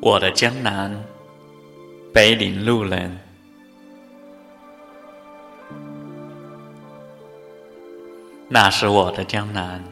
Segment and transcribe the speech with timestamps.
[0.00, 1.04] 我的江南，
[2.12, 3.18] 北岭路人。
[8.48, 9.82] 那是我的江南，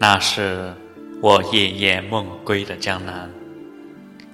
[0.00, 0.74] 那是
[1.22, 3.30] 我夜夜梦归的江南。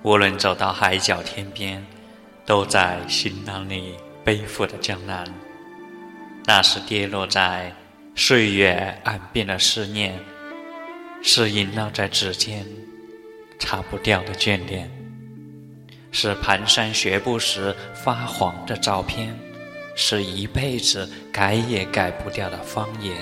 [0.02, 1.84] 无论走到海角天边，
[2.46, 5.26] 都在行囊里背负的江南。
[6.46, 7.74] 那是跌落在
[8.14, 10.18] 岁月岸边的思念，
[11.22, 12.66] 是萦绕在指尖。
[13.64, 14.90] 擦不掉的眷恋，
[16.12, 19.34] 是蹒跚学步时发黄的照片，
[19.96, 23.16] 是一辈子改也改不掉的方言。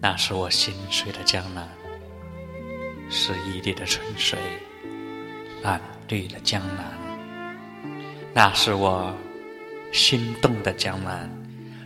[0.00, 1.68] 那是我心碎的江南，
[3.08, 4.36] 是一地的春水，
[5.62, 6.84] 染绿了江南。
[8.34, 9.16] 那是我
[9.92, 11.30] 心动的江南，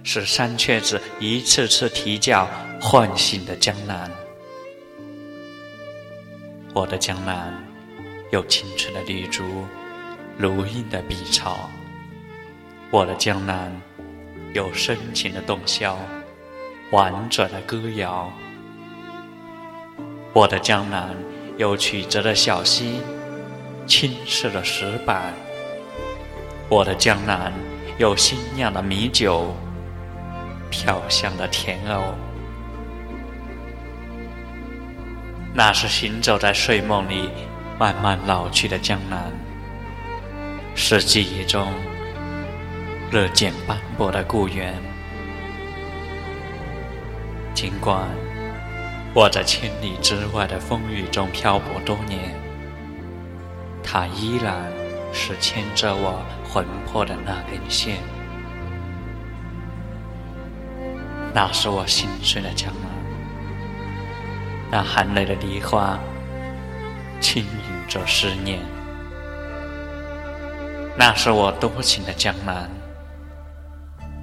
[0.02, 2.48] 是山雀子一次次啼叫。
[2.82, 4.10] 唤醒的江南，
[6.72, 7.52] 我的江南，
[8.32, 9.44] 有青春的绿竹，
[10.38, 11.68] 如茵的碧草。
[12.90, 13.70] 我的江南，
[14.54, 15.94] 有深情的洞箫，
[16.90, 18.32] 婉转的歌谣。
[20.32, 21.14] 我的江南，
[21.58, 23.02] 有曲折的小溪，
[23.86, 25.34] 青色的石板。
[26.70, 27.52] 我的江南，
[27.98, 29.54] 有新酿的米酒，
[30.70, 32.14] 飘香的甜藕。
[35.52, 37.28] 那是行走在睡梦里
[37.78, 39.32] 慢慢老去的江南，
[40.74, 41.72] 是记忆中
[43.10, 44.74] 日渐斑驳的故园。
[47.52, 48.08] 尽管
[49.12, 52.32] 我在千里之外的风雨中漂泊多年，
[53.82, 54.72] 它依然
[55.12, 57.96] 是牵着我魂魄的那根线。
[61.32, 62.90] 那是我心碎的江南。
[64.70, 65.98] 那含泪的梨花，
[67.20, 68.58] 轻盈着思念。
[70.96, 72.68] 那是我多情的江南。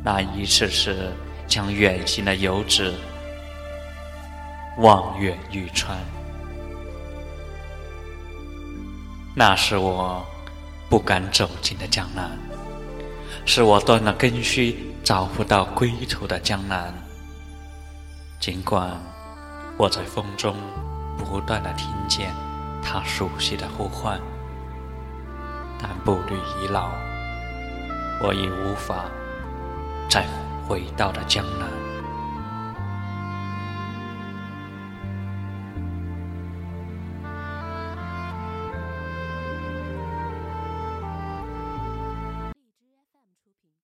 [0.04, 1.14] 那一次次
[1.48, 2.94] 将远行的游子
[4.78, 5.98] 望远欲穿。
[9.36, 10.26] 那是我
[10.90, 12.30] 不敢走进的江南。
[13.46, 16.94] 是我断了根须找不到归途的江南。
[18.40, 19.00] 尽管。
[19.80, 20.56] 我在风中
[21.20, 22.34] 不断的听见
[22.82, 24.20] 他熟悉的呼唤，
[25.80, 26.90] 但步履已老，
[28.24, 29.06] 我已无法
[30.10, 30.26] 再
[30.68, 31.87] 回到了江南。